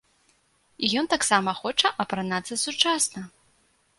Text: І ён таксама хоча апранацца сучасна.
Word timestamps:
І 0.85 0.89
ён 1.01 1.09
таксама 1.13 1.53
хоча 1.59 1.91
апранацца 2.03 2.59
сучасна. 2.65 3.21